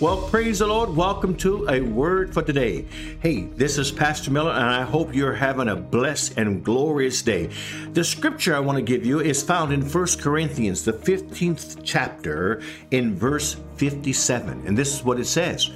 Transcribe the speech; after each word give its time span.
Well, 0.00 0.28
praise 0.28 0.58
the 0.58 0.66
Lord. 0.66 0.96
Welcome 0.96 1.36
to 1.36 1.68
a 1.68 1.80
word 1.80 2.34
for 2.34 2.42
today. 2.42 2.84
Hey, 3.20 3.42
this 3.42 3.78
is 3.78 3.92
Pastor 3.92 4.32
Miller, 4.32 4.50
and 4.50 4.64
I 4.64 4.82
hope 4.82 5.14
you're 5.14 5.34
having 5.34 5.68
a 5.68 5.76
blessed 5.76 6.36
and 6.36 6.64
glorious 6.64 7.22
day. 7.22 7.50
The 7.92 8.02
scripture 8.02 8.56
I 8.56 8.58
want 8.58 8.74
to 8.76 8.82
give 8.82 9.06
you 9.06 9.20
is 9.20 9.40
found 9.40 9.72
in 9.72 9.88
1 9.88 10.06
Corinthians, 10.20 10.84
the 10.84 10.92
15th 10.92 11.82
chapter, 11.84 12.60
in 12.90 13.14
verse 13.14 13.56
57. 13.76 14.64
And 14.66 14.76
this 14.76 14.92
is 14.92 15.04
what 15.04 15.20
it 15.20 15.26
says 15.26 15.70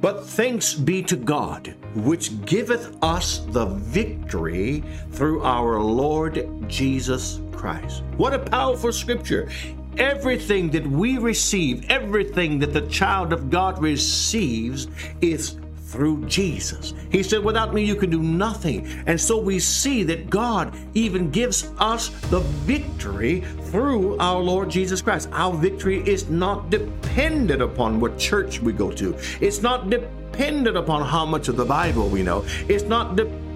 But 0.00 0.26
thanks 0.26 0.74
be 0.74 1.00
to 1.04 1.14
God, 1.14 1.72
which 1.94 2.44
giveth 2.44 2.96
us 3.04 3.38
the 3.50 3.66
victory 3.66 4.82
through 5.12 5.44
our 5.44 5.80
Lord 5.80 6.68
Jesus 6.68 7.40
Christ. 7.52 8.02
What 8.16 8.34
a 8.34 8.40
powerful 8.40 8.92
scripture! 8.92 9.48
Everything 9.98 10.70
that 10.70 10.86
we 10.86 11.18
receive, 11.18 11.88
everything 11.90 12.58
that 12.60 12.72
the 12.72 12.86
child 12.88 13.32
of 13.32 13.50
God 13.50 13.80
receives, 13.80 14.88
is 15.20 15.56
through 15.90 16.24
Jesus. 16.26 16.94
He 17.10 17.22
said, 17.22 17.44
Without 17.44 17.74
me, 17.74 17.84
you 17.84 17.96
can 17.96 18.10
do 18.10 18.22
nothing. 18.22 18.86
And 19.06 19.20
so 19.20 19.38
we 19.38 19.58
see 19.58 20.04
that 20.04 20.30
God 20.30 20.74
even 20.94 21.30
gives 21.30 21.72
us 21.78 22.08
the 22.28 22.40
victory 22.40 23.40
through 23.40 24.16
our 24.18 24.40
Lord 24.40 24.70
Jesus 24.70 25.02
Christ. 25.02 25.28
Our 25.32 25.52
victory 25.52 26.08
is 26.08 26.30
not 26.30 26.70
dependent 26.70 27.60
upon 27.60 27.98
what 27.98 28.18
church 28.18 28.60
we 28.60 28.72
go 28.72 28.90
to, 28.92 29.16
it's 29.40 29.62
not 29.62 29.90
dependent 29.90 30.76
upon 30.76 31.06
how 31.06 31.26
much 31.26 31.48
of 31.48 31.56
the 31.56 31.64
Bible 31.64 32.08
we 32.08 32.22
know, 32.22 32.44
it's 32.68 32.84
not 32.84 33.16
dependent 33.16 33.49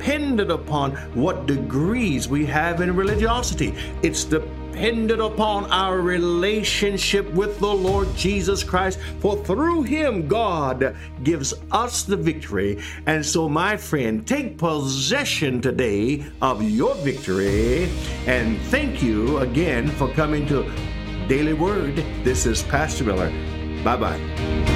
upon 0.51 0.93
what 1.15 1.47
degrees 1.47 2.29
we 2.29 2.45
have 2.47 2.81
in 2.81 2.95
religiosity. 2.95 3.75
It's 4.03 4.25
dependent 4.25 5.21
upon 5.21 5.71
our 5.71 6.01
relationship 6.01 7.31
with 7.33 7.59
the 7.59 7.73
Lord 7.73 8.15
Jesus 8.17 8.63
Christ, 8.63 8.99
for 9.21 9.37
through 9.45 9.83
him 9.85 10.29
God 10.29 10.97
gives 11.23 11.55
us 11.71 12.03
the 12.03 12.17
victory. 12.17 12.83
And 13.07 13.25
so, 13.25 13.49
my 13.49 13.77
friend, 13.77 14.27
take 14.27 14.59
possession 14.59 15.61
today 15.61 16.25
of 16.43 16.63
your 16.63 16.95
victory. 16.97 17.89
And 18.27 18.61
thank 18.63 19.03
you 19.03 19.39
again 19.39 19.89
for 19.89 20.09
coming 20.13 20.47
to 20.49 20.71
Daily 21.29 21.55
Word. 21.55 21.97
This 22.25 22.47
is 22.47 22.63
Pastor 22.65 23.05
Miller. 23.05 23.31
Bye 23.83 23.97
bye. 23.97 24.74